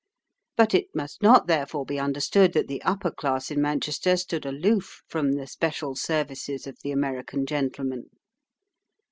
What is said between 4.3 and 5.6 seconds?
aloof from the